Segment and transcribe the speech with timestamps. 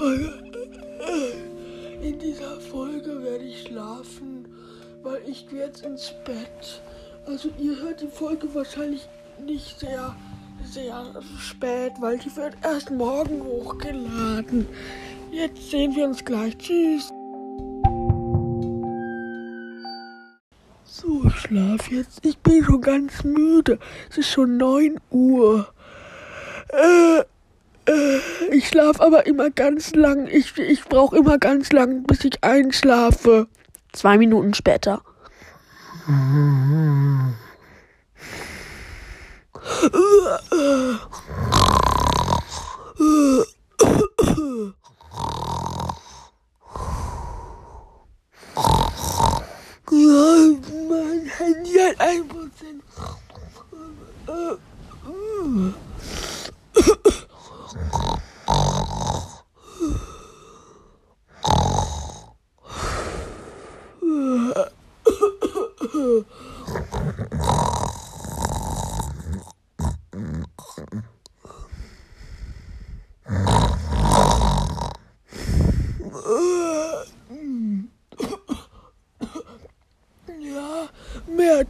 [0.00, 0.32] Folge.
[2.00, 4.48] In dieser Folge werde ich schlafen,
[5.02, 6.80] weil ich gehe jetzt ins Bett.
[7.26, 9.06] Also ihr hört die Folge wahrscheinlich
[9.44, 10.16] nicht sehr,
[10.64, 14.66] sehr spät, weil die wird erst morgen hochgeladen.
[15.30, 16.56] Jetzt sehen wir uns gleich.
[16.56, 17.10] Tschüss.
[20.84, 22.24] So, ich schlaf jetzt.
[22.24, 23.78] Ich bin schon ganz müde.
[24.08, 25.70] Es ist schon 9 Uhr.
[28.52, 30.26] Ich schlaf aber immer ganz lang.
[30.26, 33.46] Ich, ich brauche immer ganz lang, bis ich einschlafe.
[33.92, 35.02] Zwei Minuten später.
[50.88, 52.00] Mein Handy hat
[66.20, 66.26] 嗯
[70.12, 70.34] 嗯嗯嗯嗯
[70.82, 71.14] 嗯嗯嗯
[76.70, 77.90] 嗯嗯嗯
[80.40, 80.88] 女儿
[81.26, 81.64] 没有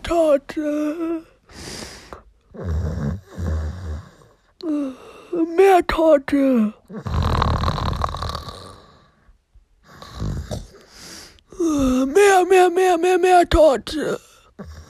[14.61, 14.90] you